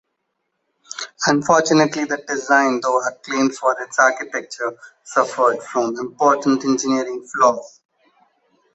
Unfortunately, 1.27 2.05
the 2.05 2.17
design, 2.27 2.81
though 2.81 3.05
acclaimed 3.07 3.55
for 3.55 3.79
its 3.79 3.99
architecture, 3.99 4.75
suffered 5.03 5.61
from 5.61 5.95
important 5.99 6.65
engineering 6.65 7.23
flaws. 7.27 7.81